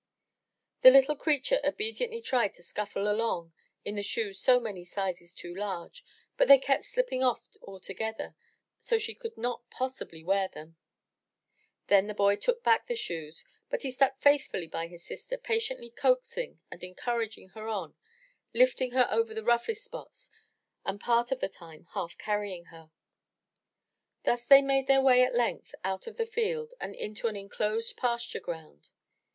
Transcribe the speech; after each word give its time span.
The 0.81 0.89
little 0.89 1.15
creature 1.15 1.59
obediently 1.63 2.23
tried 2.23 2.55
to 2.55 2.63
scuffle 2.63 3.07
along 3.07 3.53
in 3.85 3.93
the 3.97 4.01
shoes 4.01 4.39
so 4.39 4.59
many 4.59 4.83
sizes 4.83 5.31
too 5.31 5.53
large, 5.53 6.03
but 6.37 6.47
they 6.47 6.57
kept 6.57 6.85
slipping 6.85 7.21
off 7.21 7.47
altogether 7.61 8.33
so 8.79 8.97
she 8.97 9.13
could 9.13 9.37
not 9.37 9.69
possibly 9.69 10.23
wear 10.23 10.47
them. 10.47 10.75
Then 11.85 12.07
the 12.07 12.15
boy 12.15 12.35
took 12.35 12.63
back 12.63 12.87
the 12.87 12.95
shoes, 12.95 13.45
but 13.69 13.83
he 13.83 13.91
stuck 13.91 14.17
faithfully 14.19 14.65
by 14.65 14.87
his 14.87 15.05
sister, 15.05 15.37
patiently 15.37 15.91
coaxing 15.91 16.59
and 16.71 16.83
encouraging 16.83 17.49
her 17.49 17.67
on, 17.67 17.93
lifting 18.55 18.93
her 18.93 19.07
over 19.11 19.35
the 19.35 19.43
roughest 19.43 19.83
spots 19.83 20.31
and 20.83 20.99
part 20.99 21.31
of 21.31 21.41
the 21.41 21.47
time 21.47 21.85
half 21.93 22.17
carrying 22.17 22.65
her. 22.73 22.89
Thus 24.23 24.45
they 24.45 24.63
made 24.63 24.87
their 24.87 24.99
way 25.01 25.21
at 25.23 25.35
length 25.35 25.75
out 25.83 26.07
of 26.07 26.17
the 26.17 26.25
field 26.25 26.73
and 26.81 26.95
into 26.95 27.27
an 27.27 27.35
unenclosed 27.35 27.95
pasture 27.97 28.39
ground. 28.39 28.89